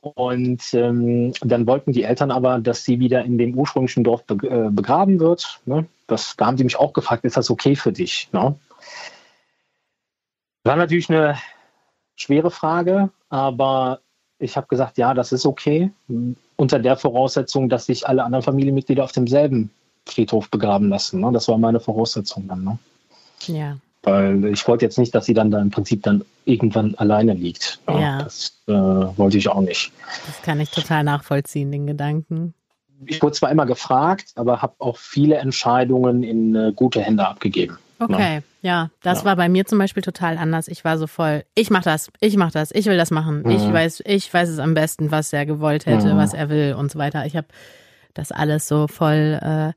[0.00, 4.34] Und ähm, dann wollten die Eltern aber, dass sie wieder in dem ursprünglichen Dorf be
[4.46, 5.60] äh, begraben wird.
[5.64, 5.86] Ne?
[6.06, 8.28] Das, da haben sie mich auch gefragt, ist das okay für dich?
[8.32, 8.54] Ne?
[10.62, 11.38] War natürlich eine
[12.16, 14.00] schwere Frage, aber
[14.38, 15.90] ich habe gesagt, ja, das ist okay,
[16.56, 19.70] unter der Voraussetzung, dass sich alle anderen Familienmitglieder auf demselben
[20.06, 21.20] Friedhof begraben lassen.
[21.20, 21.30] Ne?
[21.32, 22.64] Das war meine Voraussetzung dann.
[22.64, 22.78] Ne?
[23.46, 23.76] Ja.
[24.02, 27.80] Weil ich wollte jetzt nicht, dass sie dann da im Prinzip dann irgendwann alleine liegt.
[27.88, 28.22] Ja.
[28.22, 29.92] Das äh, wollte ich auch nicht.
[30.26, 32.52] Das kann ich total nachvollziehen, den Gedanken.
[33.06, 37.78] Ich wurde zwar immer gefragt, aber habe auch viele Entscheidungen in äh, gute Hände abgegeben.
[37.98, 39.24] Okay, ja, das Ja.
[39.26, 40.68] war bei mir zum Beispiel total anders.
[40.68, 43.48] Ich war so voll, ich mach das, ich mach das, ich will das machen.
[43.48, 43.72] Ich Mhm.
[43.72, 46.18] weiß, ich weiß es am besten, was er gewollt hätte, Mhm.
[46.18, 47.24] was er will und so weiter.
[47.26, 47.46] Ich habe
[48.12, 49.72] das alles so voll äh,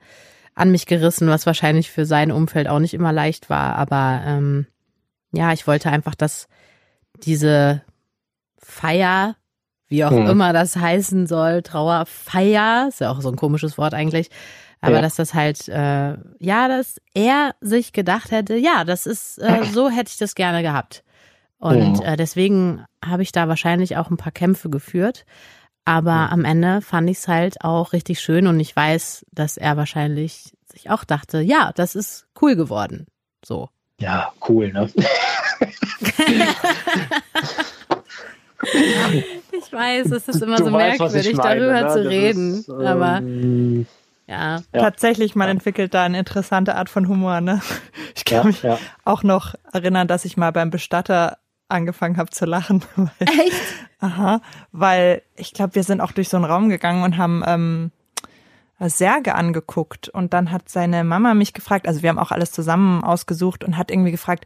[0.56, 3.76] an mich gerissen, was wahrscheinlich für sein Umfeld auch nicht immer leicht war.
[3.76, 4.66] Aber ähm,
[5.32, 6.48] ja, ich wollte einfach, dass
[7.24, 7.82] diese
[8.58, 9.36] Feier,
[9.88, 10.28] wie auch Mhm.
[10.28, 14.30] immer das heißen soll, Trauerfeier, ist ja auch so ein komisches Wort eigentlich,
[14.82, 15.02] aber Ja.
[15.02, 19.90] dass das halt, äh, ja, dass er sich gedacht hätte, ja, das ist, äh, so
[19.90, 21.04] hätte ich das gerne gehabt.
[21.60, 22.04] Und Mhm.
[22.04, 25.26] äh, deswegen habe ich da wahrscheinlich auch ein paar Kämpfe geführt.
[25.86, 26.34] Aber Mhm.
[26.34, 30.54] am Ende fand ich es halt auch richtig schön und ich weiß, dass er wahrscheinlich
[30.66, 33.08] sich auch dachte, ja, das ist cool geworden.
[33.44, 33.70] So.
[34.00, 34.90] Ja, cool, ne?
[39.52, 41.94] Ich weiß, es ist immer Du so weißt, merkwürdig, meine, darüber ne?
[41.94, 42.54] zu reden.
[42.60, 43.86] ist, aber ähm, ja.
[44.28, 44.62] Ja.
[44.74, 47.42] tatsächlich, man entwickelt da eine interessante Art von Humor.
[47.42, 47.62] Ne?
[48.16, 48.80] Ich kann ja, mich ja.
[49.06, 51.38] auch noch erinnern, dass ich mal beim Bestatter
[51.70, 52.84] angefangen habe zu lachen.
[52.96, 53.62] Weil, Echt?
[54.00, 57.92] aha, weil ich glaube, wir sind auch durch so einen Raum gegangen und haben ähm,
[58.80, 60.10] Särge angeguckt.
[60.10, 63.78] Und dann hat seine Mama mich gefragt, also wir haben auch alles zusammen ausgesucht und
[63.78, 64.46] hat irgendwie gefragt,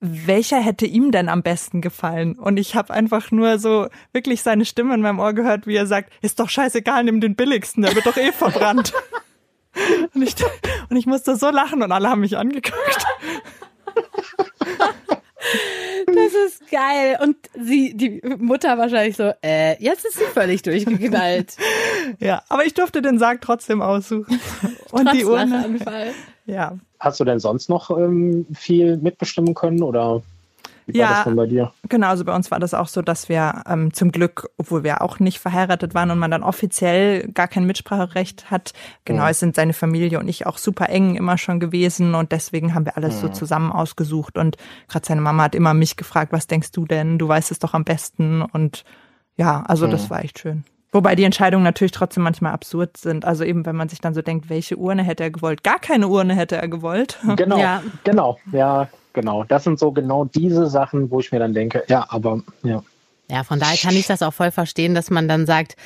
[0.00, 2.38] welcher hätte ihm denn am besten gefallen?
[2.38, 5.86] Und ich habe einfach nur so wirklich seine Stimme in meinem Ohr gehört, wie er
[5.86, 8.92] sagt, ist doch scheißegal, nimm den billigsten, der wird doch eh verbrannt.
[10.14, 10.36] und, ich,
[10.88, 13.06] und ich musste so lachen und alle haben mich angeguckt.
[16.06, 17.18] Das ist geil.
[17.22, 21.56] Und sie, die Mutter wahrscheinlich so, äh, jetzt ist sie völlig durchgeknallt.
[22.20, 24.40] Ja, aber ich durfte den Sarg trotzdem aussuchen.
[24.90, 25.78] Und Trotz die Urne.
[26.46, 30.22] Ja, Hast du denn sonst noch ähm, viel mitbestimmen können oder
[30.86, 31.08] wie war Ja.
[31.14, 31.72] das denn bei dir?
[31.88, 35.00] Genau, also bei uns war das auch so, dass wir ähm, zum Glück, obwohl wir
[35.02, 38.72] auch nicht verheiratet waren und man dann offiziell gar kein Mitspracherecht hat,
[39.04, 39.30] genau, Ja.
[39.30, 42.84] es sind seine Familie und ich auch super eng immer schon gewesen und deswegen haben
[42.84, 43.32] wir alles so Ja.
[43.32, 44.56] zusammen ausgesucht und
[44.88, 47.18] gerade seine Mama hat immer mich gefragt, was denkst du denn?
[47.18, 48.84] Du weißt es doch am besten und
[49.36, 50.10] ja, also das Ja.
[50.10, 50.64] war echt schön.
[50.90, 53.24] Wobei die Entscheidungen natürlich trotzdem manchmal absurd sind.
[53.26, 55.62] Also eben, wenn man sich dann so denkt, welche Urne hätte er gewollt?
[55.62, 57.18] Gar keine Urne hätte er gewollt.
[57.36, 57.82] Genau, Ja.
[58.04, 59.44] genau, ja, genau.
[59.44, 62.82] Das sind so genau diese Sachen, wo ich mir dann denke, ja, aber ja.
[63.30, 65.76] Ja, von daher kann ich das auch voll verstehen, dass man dann sagt,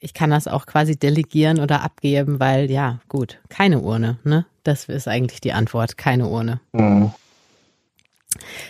[0.00, 4.46] ich kann das auch quasi delegieren oder abgeben, weil ja, gut, keine Urne, ne?
[4.64, 6.60] Das ist eigentlich die Antwort, keine Urne.
[6.72, 7.12] Mhm.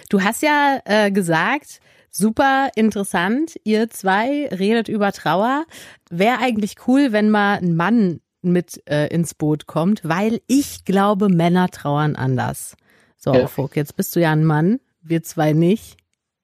[0.09, 1.81] Du hast ja äh, gesagt,
[2.12, 5.64] super interessant, ihr zwei redet über Trauer.
[6.11, 11.29] Wäre eigentlich cool, wenn mal ein Mann mit äh, ins Boot kommt, weil ich glaube,
[11.29, 12.77] Männer trauern anders.
[13.16, 13.46] So, ja.
[13.46, 15.96] Fok, jetzt bist du ja ein Mann, wir zwei nicht.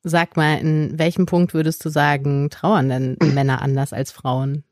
[0.05, 4.65] Sag mal, in welchem Punkt würdest du sagen, trauern denn Männer anders als Frauen?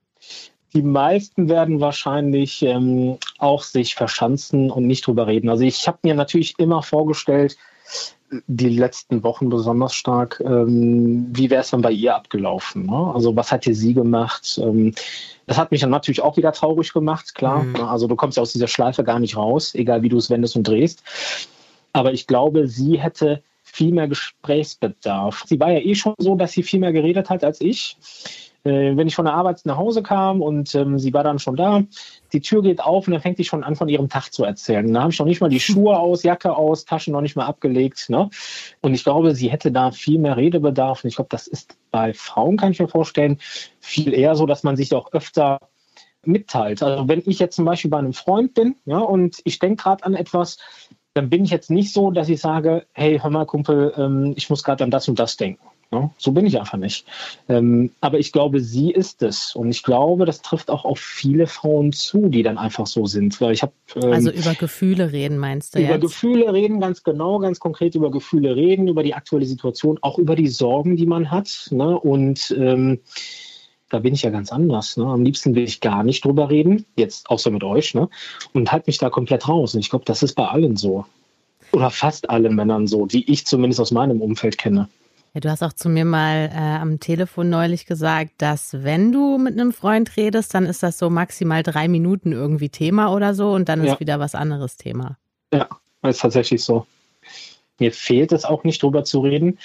[0.72, 5.48] Die meisten werden wahrscheinlich ähm, auch sich verschanzen und nicht drüber reden.
[5.48, 7.56] Also ich habe mir natürlich immer vorgestellt,
[8.48, 12.86] die letzten Wochen besonders stark, ähm, wie wäre es dann bei ihr abgelaufen?
[12.86, 13.12] Ne?
[13.14, 14.60] Also was hat sie gemacht?
[14.62, 14.94] Ähm,
[15.46, 17.62] das hat mich dann natürlich auch wieder traurig gemacht, klar.
[17.62, 17.76] Mhm.
[17.76, 20.56] Also du kommst ja aus dieser Schleife gar nicht raus, egal wie du es wendest
[20.56, 21.02] und drehst.
[21.92, 25.44] Aber ich glaube, sie hätte viel mehr Gesprächsbedarf.
[25.46, 27.96] Sie war ja eh schon so, dass sie viel mehr geredet hat als ich.
[28.66, 31.54] Äh, wenn ich von der Arbeit nach Hause kam und ähm, sie war dann schon
[31.54, 31.84] da,
[32.32, 34.92] die Tür geht auf und dann fängt sie schon an, von ihrem Tag zu erzählen.
[34.92, 37.46] Da habe ich noch nicht mal die Schuhe aus, Jacke aus, Taschen noch nicht mal
[37.46, 38.10] abgelegt.
[38.10, 38.28] Ne?
[38.80, 41.04] Und ich glaube, sie hätte da viel mehr Redebedarf.
[41.04, 43.38] Und ich glaube, das ist bei Frauen, kann ich mir vorstellen,
[43.78, 45.60] viel eher so, dass man sich auch öfter
[46.24, 46.82] mitteilt.
[46.82, 50.04] Also wenn ich jetzt zum Beispiel bei einem Freund bin ja, und ich denke gerade
[50.04, 50.58] an etwas,
[51.14, 54.50] dann bin ich jetzt nicht so, dass ich sage, hey, hör mal, Kumpel, ähm, ich
[54.50, 55.64] muss gerade an das und das denken.
[55.92, 57.06] Ja, so bin ich einfach nicht.
[57.48, 59.54] Ähm, aber ich glaube, sie ist es.
[59.54, 63.40] Und ich glaube, das trifft auch auf viele Frauen zu, die dann einfach so sind.
[63.40, 65.78] Weil ich hab, ähm, also über Gefühle reden, meinst du?
[65.78, 66.02] Über jetzt?
[66.02, 70.34] Gefühle reden, ganz genau, ganz konkret über Gefühle reden, über die aktuelle Situation, auch über
[70.34, 71.68] die Sorgen, die man hat.
[71.70, 71.96] Ne?
[71.98, 72.98] Und ähm,
[73.88, 74.96] da bin ich ja ganz anders.
[74.96, 75.06] Ne?
[75.06, 78.08] Am liebsten will ich gar nicht drüber reden, jetzt außer mit euch, ne?
[78.52, 79.74] und halt mich da komplett raus.
[79.74, 81.06] Und ich glaube, das ist bei allen so.
[81.72, 84.88] Oder fast allen Männern so, die ich zumindest aus meinem Umfeld kenne.
[85.36, 89.36] Ja, du hast auch zu mir mal äh, am Telefon neulich gesagt, dass wenn du
[89.36, 93.50] mit einem Freund redest, dann ist das so maximal drei Minuten irgendwie Thema oder so
[93.50, 93.92] und dann ja.
[93.92, 95.18] ist wieder was anderes Thema.
[95.52, 95.68] Ja,
[96.04, 96.86] ist tatsächlich so.
[97.78, 99.58] Mir fehlt es auch nicht drüber zu reden.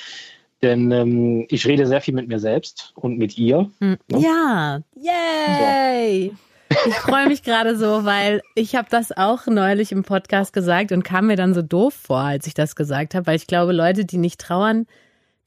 [0.61, 3.71] Denn ähm, ich rede sehr viel mit mir selbst und mit ihr.
[3.79, 3.97] Hm.
[4.11, 4.19] Ne?
[4.19, 6.33] Ja, yay!
[6.73, 6.89] So.
[6.89, 11.03] Ich freue mich gerade so, weil ich habe das auch neulich im Podcast gesagt und
[11.03, 14.03] kam mir dann so doof vor, als ich das gesagt habe, weil ich glaube, Leute,
[14.03, 14.85] die nicht trauern,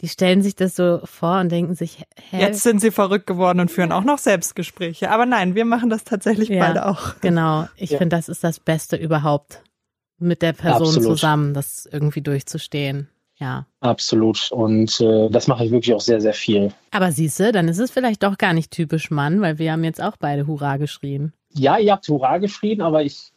[0.05, 2.38] die stellen sich das so vor und denken sich, hä?
[2.38, 5.11] Jetzt sind sie verrückt geworden und führen auch noch Selbstgespräche.
[5.11, 7.19] Aber nein, wir machen das tatsächlich ja, beide auch.
[7.23, 7.67] Genau.
[7.79, 7.97] Ich ja.
[7.97, 9.62] finde, das ist das Beste überhaupt,
[10.19, 11.05] mit der Person Absolut.
[11.05, 13.09] zusammen das irgendwie durchzustehen.
[13.38, 13.67] Ja.
[13.81, 14.53] Absolut.
[14.53, 16.75] Und äh, das mache ich wirklich auch sehr, sehr viel.
[16.90, 19.85] Aber siehst du, dann ist es vielleicht doch gar nicht typisch Mann, weil wir haben
[19.85, 21.33] jetzt auch beide Hurra geschrien.
[21.55, 23.33] Ja, ihr habt Hurra geschrien, aber ich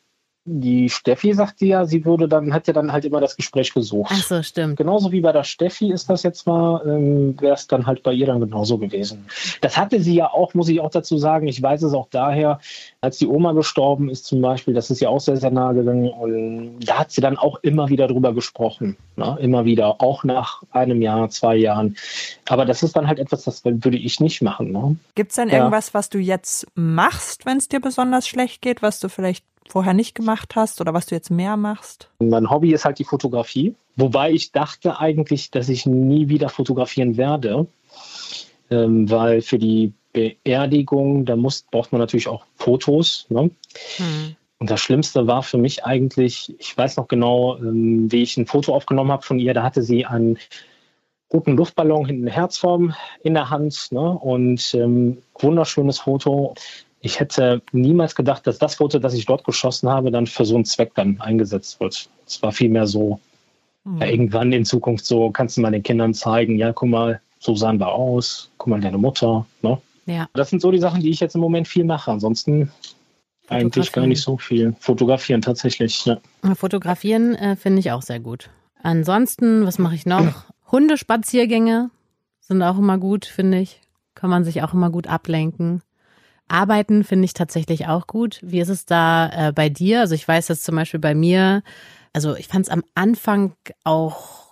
[0.49, 4.11] die Steffi sagte ja, sie würde dann, hat ja dann halt immer das Gespräch gesucht.
[4.13, 4.77] Ach so, stimmt.
[4.77, 8.13] Genauso wie bei der Steffi ist das jetzt mal, ähm, wäre es dann halt bei
[8.13, 9.25] ihr dann genauso gewesen.
[9.59, 12.59] Das hatte sie ja auch, muss ich auch dazu sagen, ich weiß es auch daher,
[13.01, 16.09] als die Oma gestorben ist zum Beispiel, das ist ja auch sehr, sehr nahe gegangen
[16.09, 18.97] und da hat sie dann auch immer wieder drüber gesprochen.
[19.15, 19.37] Ne?
[19.39, 21.95] Immer wieder, auch nach einem Jahr, zwei Jahren.
[22.47, 24.71] Aber das ist dann halt etwas, das würde ich nicht machen.
[24.71, 24.95] Ne?
[25.15, 25.57] Gibt es denn ja.
[25.57, 29.93] irgendwas, was du jetzt machst, wenn es dir besonders schlecht geht, was du vielleicht vorher
[29.93, 32.09] nicht gemacht hast oder was du jetzt mehr machst?
[32.19, 37.17] Mein Hobby ist halt die Fotografie, wobei ich dachte eigentlich, dass ich nie wieder fotografieren
[37.17, 37.67] werde,
[38.71, 39.93] ähm, weil für die
[40.43, 43.25] Beerdigung, da muss, braucht man natürlich auch Fotos.
[43.29, 43.51] Ne?
[43.97, 44.35] Hm.
[44.59, 48.47] Und das Schlimmste war für mich eigentlich, ich weiß noch genau, ähm, wie ich ein
[48.47, 49.53] Foto aufgenommen habe von ihr.
[49.53, 50.37] Da hatte sie einen
[51.31, 54.11] roten Luftballon in Herzform in der Hand ne?
[54.11, 56.55] und ähm, wunderschönes Foto
[57.01, 60.55] ich hätte niemals gedacht, dass das Foto, das ich dort geschossen habe, dann für so
[60.55, 62.09] einen Zweck dann eingesetzt wird.
[62.25, 63.19] Es war vielmehr so,
[63.83, 64.01] mhm.
[64.01, 67.55] ja, irgendwann in Zukunft so, kannst du mal den Kindern zeigen, ja, guck mal, so
[67.55, 69.45] sahen wir aus, guck mal, deine Mutter.
[69.61, 69.77] Ne?
[70.07, 70.29] Ja.
[70.33, 72.09] Das sind so die Sachen, die ich jetzt im Moment viel mache.
[72.09, 72.71] Ansonsten
[73.49, 74.75] eigentlich gar nicht so viel.
[74.79, 76.19] Fotografieren tatsächlich, ja.
[76.55, 78.49] Fotografieren äh, finde ich auch sehr gut.
[78.81, 80.43] Ansonsten, was mache ich noch?
[80.71, 81.91] Hundespaziergänge
[82.39, 83.81] sind auch immer gut, finde ich.
[84.15, 85.81] Kann man sich auch immer gut ablenken.
[86.47, 88.39] Arbeiten finde ich tatsächlich auch gut.
[88.41, 90.01] Wie ist es da äh, bei dir?
[90.01, 91.61] Also ich weiß, dass zum Beispiel bei mir,
[92.13, 94.46] also ich fand es am Anfang auch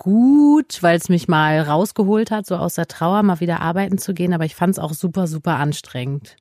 [0.00, 4.14] gut, weil es mich mal rausgeholt hat, so aus der Trauer mal wieder arbeiten zu
[4.14, 6.36] gehen, aber ich fand es auch super, super anstrengend.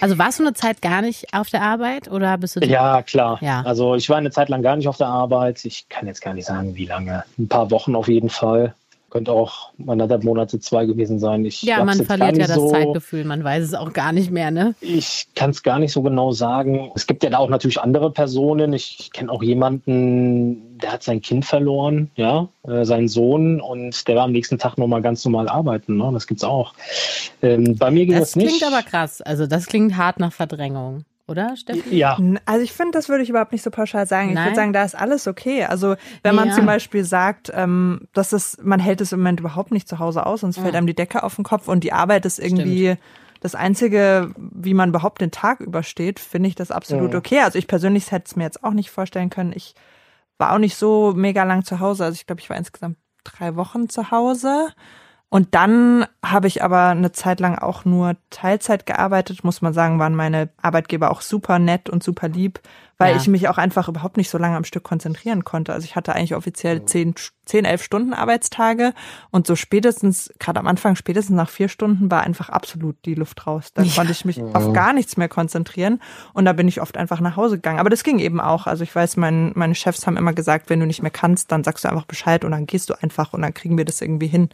[0.00, 2.60] Also warst du eine Zeit gar nicht auf der Arbeit oder bist du?
[2.60, 3.38] Ja, klar.
[3.40, 3.62] Ja.
[3.62, 5.64] Also ich war eine Zeit lang gar nicht auf der Arbeit.
[5.64, 7.24] Ich kann jetzt gar nicht sagen, wie lange.
[7.38, 8.74] Ein paar Wochen auf jeden Fall.
[9.10, 11.44] Könnte auch anderthalb Monate, zwei gewesen sein.
[11.46, 14.50] Ich ja, man verliert ja das so, Zeitgefühl, man weiß es auch gar nicht mehr,
[14.50, 14.74] ne?
[14.82, 16.92] Ich kann es gar nicht so genau sagen.
[16.94, 18.74] Es gibt ja da auch natürlich andere Personen.
[18.74, 24.16] Ich kenne auch jemanden, der hat sein Kind verloren, ja, äh, seinen Sohn, und der
[24.16, 25.96] war am nächsten Tag nochmal ganz normal arbeiten.
[25.96, 26.10] Ne?
[26.12, 26.74] Das gibt's auch.
[27.40, 28.52] Ähm, bei mir ging das, das nicht.
[28.52, 29.22] Das klingt aber krass.
[29.22, 31.96] Also das klingt hart nach Verdrängung oder Steffi?
[31.96, 32.18] Ja.
[32.46, 34.32] Also ich finde, das würde ich überhaupt nicht so pauschal sagen.
[34.32, 34.38] Nein.
[34.38, 35.64] Ich würde sagen, da ist alles okay.
[35.64, 36.54] Also wenn man ja.
[36.54, 40.26] zum Beispiel sagt, ähm, dass es, man hält es im Moment überhaupt nicht zu Hause
[40.26, 40.62] aus, sonst ja.
[40.62, 43.00] fällt einem die Decke auf den Kopf und die Arbeit ist irgendwie Stimmt.
[43.40, 47.18] das Einzige, wie man überhaupt den Tag übersteht, finde ich das absolut Mhm.
[47.18, 47.40] okay.
[47.40, 49.52] Also ich persönlich hätte es mir jetzt auch nicht vorstellen können.
[49.54, 49.74] Ich
[50.38, 52.04] war auch nicht so mega lang zu Hause.
[52.04, 54.68] Also ich glaube, ich war insgesamt drei Wochen zu Hause.
[55.30, 59.44] Und dann habe ich aber eine Zeit lang auch nur Teilzeit gearbeitet.
[59.44, 62.60] Muss man sagen, waren meine Arbeitgeber auch super nett und super lieb,
[62.98, 63.16] weil Ja.
[63.20, 65.72] ich mich auch einfach überhaupt nicht so lange am Stück konzentrieren konnte.
[65.72, 67.14] Also ich hatte eigentlich offiziell zehn,
[67.46, 68.92] zehn elf Stunden Arbeitstage
[69.30, 73.46] und so spätestens, gerade am Anfang, spätestens nach vier Stunden war einfach absolut die Luft
[73.46, 73.72] raus.
[73.72, 73.92] Dann Ja.
[73.94, 76.00] konnte ich mich auf gar nichts mehr konzentrieren
[76.34, 77.78] und da bin ich oft einfach nach Hause gegangen.
[77.78, 78.66] Aber das ging eben auch.
[78.66, 81.64] Also ich weiß, mein, meine Chefs haben immer gesagt, wenn du nicht mehr kannst, dann
[81.64, 84.26] sagst du einfach Bescheid und dann gehst du einfach und dann kriegen wir das irgendwie
[84.26, 84.48] hin.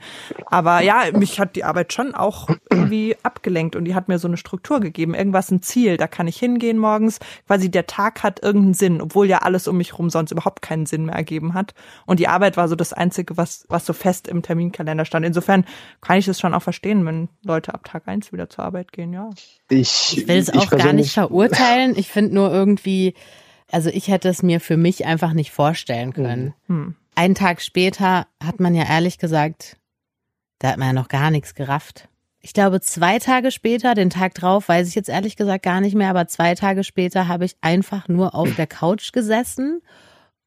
[0.46, 4.28] Aber ja, mich hat die Arbeit schon auch irgendwie abgelenkt und die hat mir so
[4.28, 5.14] eine Struktur gegeben.
[5.14, 7.18] Irgendwas ein Ziel, da kann ich hingehen morgens.
[7.46, 10.87] Quasi der Tag hat irgendeinen Sinn, obwohl ja alles um mich rum sonst überhaupt keinen
[10.87, 11.75] Sinn mehr ergeben hat.
[12.07, 15.27] Und die Arbeit war so das Einzige, was, was so fest im Terminkalender stand.
[15.27, 15.64] Insofern
[16.01, 19.12] kann ich es schon auch verstehen, wenn Leute ab Tag eins wieder zur Arbeit gehen,
[19.12, 19.31] ja.
[19.37, 19.61] Ich,
[20.18, 21.94] Ich will es auch gar nicht verurteilen.
[21.97, 23.14] Ich finde nur irgendwie,
[23.70, 26.55] also ich hätte es mir für mich einfach nicht vorstellen können.
[26.66, 26.94] Hm.
[27.14, 29.77] Einen Tag später hat man ja ehrlich gesagt,
[30.59, 32.09] da hat man ja noch gar nichts gerafft.
[32.44, 35.94] Ich glaube, zwei Tage später, den Tag drauf, weiß ich jetzt ehrlich gesagt gar nicht
[35.94, 39.80] mehr, aber zwei Tage später habe ich einfach nur auf der Couch gesessen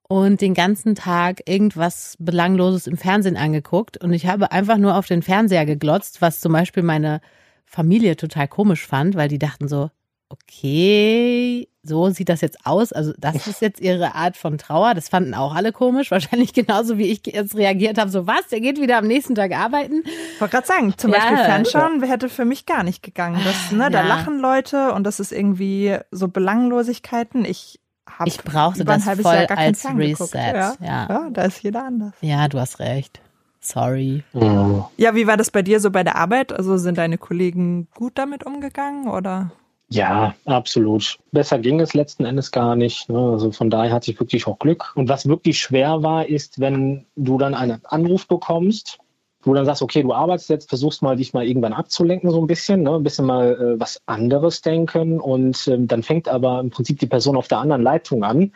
[0.08, 3.98] und den ganzen Tag irgendwas Belangloses im Fernsehen angeguckt.
[3.98, 7.20] Und ich habe einfach nur auf den Fernseher geglotzt, was zum Beispiel meine
[7.66, 9.90] Familie total komisch fand, weil die dachten so,
[10.30, 12.92] okay, so sieht das jetzt aus.
[12.94, 14.94] Also das ist jetzt ihre Art von Trauer.
[14.94, 16.12] Das fanden auch alle komisch.
[16.12, 18.10] Wahrscheinlich genauso wie ich jetzt reagiert habe.
[18.12, 20.04] So was, der geht wieder am nächsten Tag arbeiten.
[20.36, 21.18] Ich wollte gerade sagen, zum Ja.
[21.20, 23.40] Beispiel Fernschauen hätte für mich gar nicht gegangen.
[23.44, 24.08] Das, ne, Da Ja.
[24.08, 27.46] lachen Leute und das ist irgendwie so Belanglosigkeiten.
[27.46, 29.86] Ich habe Ich brauchte über ein das halbes voll Jahr gar keinen als.
[29.86, 30.36] Reset.
[30.36, 30.74] Ja.
[30.82, 31.08] Ja.
[31.10, 32.14] ja, da ist jeder anders.
[32.22, 33.22] Ja, du hast recht.
[33.60, 34.24] Sorry.
[34.34, 34.86] Mhm.
[34.98, 36.54] Ja, wie war das bei dir so bei der Arbeit?
[36.54, 39.52] Also sind deine Kollegen gut damit umgegangen oder?
[39.90, 41.18] Ja, absolut.
[41.32, 43.10] Besser ging es letzten Endes gar nicht.
[43.10, 43.18] Ne?
[43.18, 44.92] Also von daher hatte ich wirklich auch Glück.
[44.96, 49.00] Und was wirklich schwer war, ist, wenn du dann einen Anruf bekommst,
[49.44, 52.48] du dann sagst, okay, du arbeitest jetzt, versuchst mal dich mal irgendwann abzulenken so ein
[52.48, 52.96] bisschen, ne?
[52.96, 57.08] ein bisschen mal äh, was anderes denken und ähm, dann fängt aber im Prinzip die
[57.08, 58.52] Person auf der anderen Leitung an,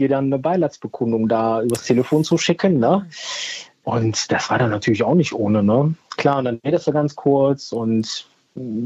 [0.00, 2.80] dir dann eine Beileidsbekundung da übers Telefon zu schicken.
[2.80, 3.06] Ne?
[3.84, 5.62] Und das war dann natürlich auch nicht ohne.
[5.62, 5.94] Ne?
[6.16, 8.26] Klar, und dann redest du ganz kurz und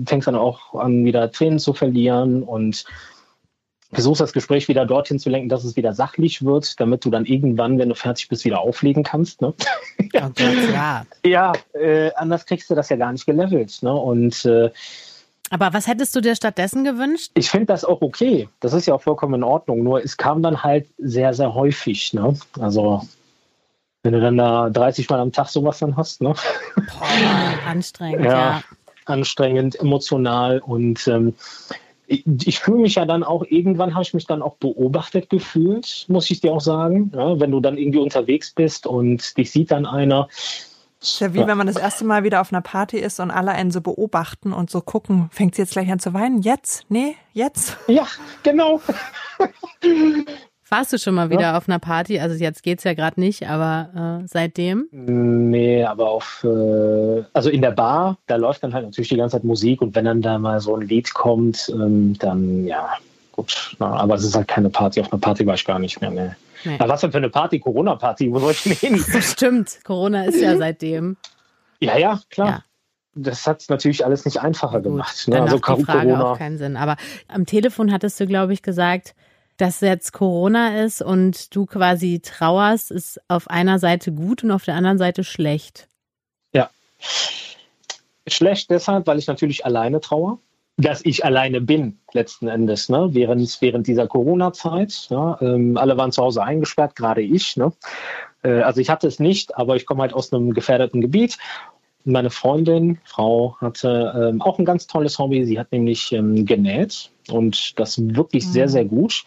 [0.06, 2.84] fängst dann auch an, wieder Tränen zu verlieren und
[3.92, 7.24] versuchst das Gespräch wieder dorthin zu lenken, dass es wieder sachlich wird, damit du dann
[7.24, 9.40] irgendwann, wenn du fertig bist, wieder auflegen kannst.
[9.42, 9.54] Ne?
[10.12, 10.30] Ja.
[11.24, 13.82] Ja, äh, anders kriegst du das ja gar nicht gelevelt.
[13.82, 13.92] Ne?
[13.94, 14.70] Und äh,
[15.50, 17.30] Aber was hättest du dir stattdessen gewünscht?
[17.34, 18.48] ich finde das auch okay.
[18.60, 19.82] Das ist ja auch vollkommen in Ordnung.
[19.82, 22.12] Nur es kam dann halt sehr, sehr häufig.
[22.12, 22.36] Ne?
[22.58, 23.02] Also
[24.02, 26.34] wenn du dann da 30 Mal am Tag sowas dann hast, ne?
[26.76, 28.30] Boah, anstrengend, Ja.
[28.30, 28.62] ja.
[29.06, 31.34] Anstrengend, emotional und ähm,
[32.08, 36.30] ich, fühle mich ja dann auch, irgendwann habe ich mich dann auch beobachtet gefühlt, muss
[36.30, 37.10] ich dir auch sagen.
[37.14, 40.28] Ja, wenn du dann irgendwie unterwegs bist und dich sieht dann einer.
[41.00, 43.52] Ist ja wie wenn man das erste Mal wieder auf einer Party ist und alle
[43.52, 46.42] einen so beobachten und so gucken, fängt sie jetzt gleich an zu weinen?
[46.42, 46.84] Jetzt?
[46.88, 47.76] Nee, jetzt?
[47.86, 48.06] Ja,
[48.42, 48.80] genau.
[50.68, 52.18] Warst du schon mal wieder auf einer Party?
[52.18, 54.88] Also jetzt geht's ja gerade nicht, aber äh, seitdem?
[54.90, 59.36] Nee, aber auf, äh, also in der Bar, da läuft dann halt natürlich die ganze
[59.36, 62.90] Zeit Musik und wenn dann da mal so ein Lied kommt, ähm, dann ja,
[63.30, 63.76] gut.
[63.78, 65.00] Na, aber es ist halt keine Party.
[65.00, 66.10] Auf einer Party war ich gar nicht mehr.
[66.10, 66.30] Nee.
[66.64, 66.76] Nee.
[66.80, 67.60] Na, was denn für eine Party?
[67.60, 68.32] Corona-Party?
[68.32, 68.98] Wo soll ich denn hin?
[69.22, 71.16] Stimmt, Corona ist ja seitdem.
[71.78, 72.48] Ja, ja, klar.
[72.48, 72.62] Ja.
[73.14, 75.28] Das hat es natürlich alles nicht einfacher Gut, gemacht.
[75.28, 75.36] Ne?
[75.36, 76.32] dann Also die Frage Corona.
[76.32, 76.76] auch keinen Sinn.
[76.76, 76.96] Aber
[77.28, 79.14] am Telefon hattest du, glaube ich, gesagt,
[79.56, 84.64] dass jetzt Corona ist und du quasi trauerst, ist auf einer Seite gut und auf
[84.64, 85.88] der anderen Seite schlecht.
[88.28, 90.38] Schlecht deshalb, weil ich natürlich alleine traue.
[90.78, 93.08] Dass ich alleine bin, letzten Endes, ne?
[93.12, 95.06] während, während dieser Corona-Zeit.
[95.08, 95.38] Ja?
[95.40, 97.56] Ähm, alle waren zu Hause eingesperrt, gerade ich.
[97.56, 97.72] Ne?
[98.42, 101.38] Äh, also ich hatte es nicht, aber ich komme halt aus einem gefährdeten Gebiet.
[102.08, 105.44] Meine Freundin, Frau, hatte ähm, auch ein ganz tolles Hobby.
[105.44, 109.24] Sie hat nämlich ähm, genäht und das wirklich sehr, sehr gut.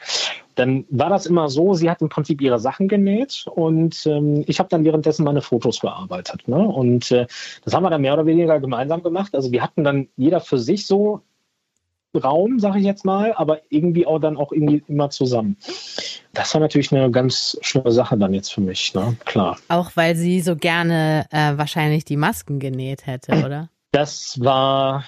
[0.56, 4.60] Dann war das immer so, sie hat im Prinzip ihre Sachen genäht und ähm, ich
[4.60, 6.48] habe dann währenddessen meine Fotos bearbeitet.
[6.48, 6.58] Ne?
[6.58, 7.28] Und äh,
[7.66, 9.36] das haben wir dann mehr oder weniger gemeinsam gemacht.
[9.36, 11.22] Also wir hatten dann jeder für sich so
[12.16, 15.58] Raum, sage ich jetzt mal, aber irgendwie auch dann auch irgendwie immer zusammen.
[16.34, 19.16] Das war natürlich eine ganz schlimme Sache dann jetzt für mich, ne?
[19.26, 19.58] Klar.
[19.68, 23.70] Auch weil sie so gerne äh, wahrscheinlich die Masken genäht hätte, oder?
[23.92, 25.04] Das war.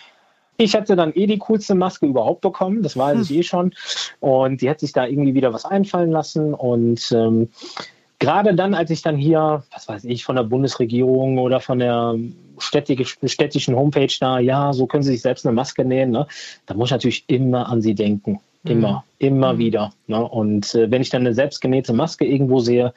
[0.58, 3.74] Ich hatte dann eh die coolste Maske überhaupt bekommen, das weiß ich eh schon.
[4.20, 6.54] Und die hat sich da irgendwie wieder was einfallen lassen.
[6.54, 7.50] Und ähm,
[8.22, 12.16] gerade dann, als ich dann hier, was weiß ich, von der Bundesregierung oder von der
[12.60, 16.28] städtischen Homepage da, ja, so können Sie sich selbst eine Maske nähen, ne?
[16.68, 18.40] da muss ich natürlich immer an Sie denken.
[18.64, 19.28] Immer, mhm.
[19.28, 19.58] immer mhm.
[19.58, 19.94] wieder.
[20.06, 20.24] Ne?
[20.24, 22.94] Und äh, wenn ich dann eine selbstgenähte Maske irgendwo sehe,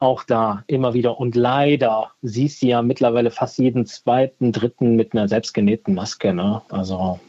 [0.00, 1.18] auch da immer wieder.
[1.18, 6.34] Und leider siehst du ja mittlerweile fast jeden zweiten, dritten mit einer selbstgenähten Maske.
[6.34, 6.60] Ne?
[6.68, 7.20] Also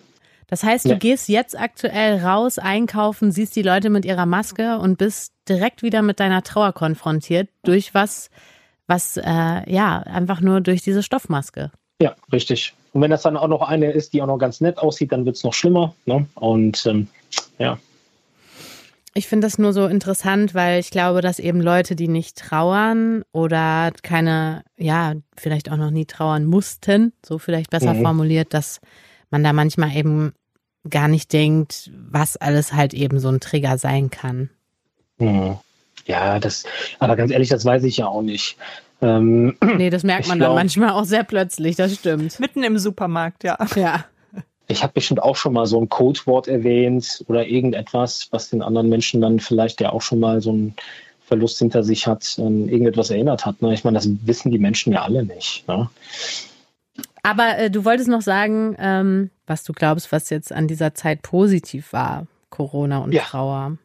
[0.53, 0.97] das heißt, du ja.
[0.97, 6.03] gehst jetzt aktuell raus, einkaufen, siehst die Leute mit ihrer Maske und bist direkt wieder
[6.03, 8.29] mit deiner Trauer konfrontiert durch was,
[8.85, 9.23] was äh,
[9.67, 11.71] ja einfach nur durch diese Stoffmaske.
[11.99, 12.75] Ja, richtig.
[12.91, 15.25] Und wenn das dann auch noch eine ist, die auch noch ganz nett aussieht, dann
[15.25, 15.95] wird es noch schlimmer.
[16.05, 16.27] Ne?
[16.35, 17.07] Und ähm,
[17.57, 17.79] ja.
[19.15, 23.23] Ich finde das nur so interessant, weil ich glaube, dass eben Leute, die nicht trauern
[23.31, 28.03] oder keine, ja, vielleicht auch noch nie trauern mussten, so vielleicht besser mhm.
[28.03, 28.81] formuliert, dass
[29.31, 30.33] man da manchmal eben
[30.89, 34.49] gar nicht denkt, was alles halt eben so ein Trigger sein kann.
[35.17, 35.57] Mhm.
[36.05, 36.65] Ja, das,
[36.99, 38.57] aber ganz ehrlich, das weiß ich ja auch nicht.
[39.01, 42.39] Ähm, nee, das merkt man glaub, dann manchmal auch sehr plötzlich, das stimmt.
[42.39, 43.57] Mitten im Supermarkt, ja.
[43.75, 44.05] Ja.
[44.69, 48.87] Ich habe bestimmt auch schon mal so ein Codewort erwähnt oder irgendetwas, was den anderen
[48.87, 50.75] Menschen dann vielleicht ja auch schon mal so ein
[51.27, 53.61] Verlust hinter sich hat, an irgendetwas erinnert hat.
[53.61, 53.73] Ne?
[53.73, 55.67] Ich meine, das wissen die Menschen ja alle nicht.
[55.67, 55.89] Ne?
[57.23, 61.21] Aber äh, du wolltest noch sagen, ähm, was du glaubst, was jetzt an dieser Zeit
[61.21, 63.23] positiv war, Corona und ja.
[63.23, 63.77] Trauer.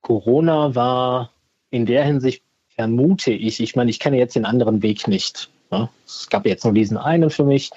[0.00, 1.30] Corona war
[1.70, 2.42] in der Hinsicht,
[2.74, 5.50] vermute ich, ich meine, ich kenne jetzt den anderen Weg nicht.
[5.70, 7.70] Ja, es gab jetzt nur diesen einen für mich.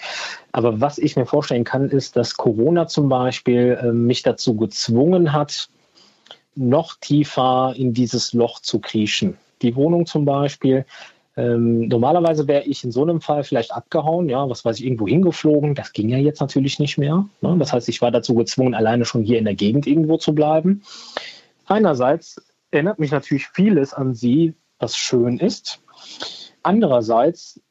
[0.51, 5.33] Aber was ich mir vorstellen kann, ist, dass Corona zum Beispiel äh, mich dazu gezwungen
[5.33, 5.69] hat,
[6.55, 9.37] noch tiefer in dieses Loch zu kriechen.
[9.61, 10.85] Die Wohnung zum Beispiel.
[11.39, 15.07] Ähm, normalerweise wäre ich in so einem Fall vielleicht abgehauen, ja, was weiß ich, irgendwo
[15.07, 15.73] hingeflogen.
[15.73, 17.29] Das ging ja jetzt natürlich nicht mehr.
[17.39, 17.55] Ne?
[17.57, 20.83] Das heißt, ich war dazu gezwungen, alleine schon hier in der Gegend irgendwo zu bleiben.
[21.65, 25.81] Einerseits erinnert mich natürlich vieles an sie, was schön ist.
[26.61, 27.61] Andererseits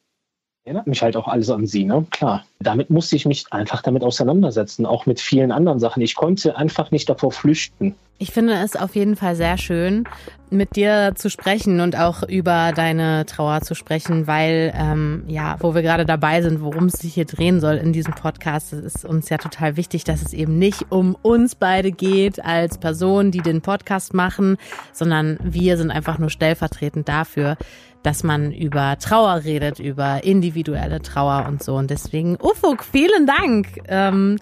[0.65, 2.07] erinnert mich halt auch alles an sie, ne?
[2.11, 2.47] Klar.
[2.61, 6.03] Damit musste ich mich einfach damit auseinandersetzen, auch mit vielen anderen Sachen.
[6.03, 7.95] Ich konnte einfach nicht davor flüchten.
[8.21, 10.03] Ich finde es auf jeden Fall sehr schön,
[10.51, 15.77] mit dir zu sprechen und auch über deine Trauer zu sprechen, weil ähm, ja, wo
[15.77, 19.05] wir gerade dabei sind, worum es sich hier drehen soll in diesem Podcast, das ist
[19.05, 23.43] uns ja total wichtig, dass es eben nicht um uns beide geht als Personen, die
[23.43, 24.57] den Podcast machen,
[24.93, 27.57] sondern wir sind einfach nur stellvertretend dafür,
[28.03, 31.75] dass man über Trauer redet, über individuelle Trauer und so.
[31.77, 34.39] Und deswegen, Ufuk, vielen Dank, ähm,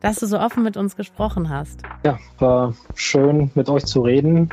[0.00, 1.82] dass du so offen mit uns gesprochen hast.
[2.04, 4.48] Ja, war schön mit euch zu reden.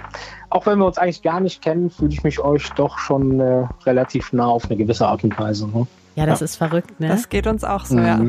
[0.50, 3.66] Auch wenn wir uns eigentlich gar nicht kennen, fühle ich mich euch doch schon äh,
[3.86, 5.68] relativ nah auf eine gewisse Art und Weise.
[5.68, 5.88] Ne?
[6.16, 6.46] Ja, das ja.
[6.46, 7.08] ist verrückt, ne?
[7.08, 8.06] Das geht uns auch so, mhm.
[8.06, 8.20] ja.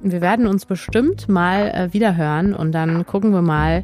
[0.00, 3.82] Wir werden uns bestimmt mal äh, wieder hören und dann gucken wir mal,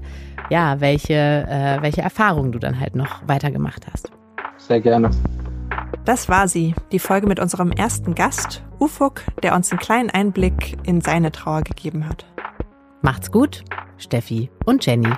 [0.48, 4.10] ja, welche, äh, welche Erfahrungen du dann halt noch weitergemacht hast.
[4.58, 5.10] Sehr gerne.
[6.04, 10.76] Das war sie, die Folge mit unserem ersten Gast, Ufuk, der uns einen kleinen Einblick
[10.84, 12.26] in seine Trauer gegeben hat.
[13.00, 13.64] Macht's gut,
[13.96, 15.12] Steffi und Jenny.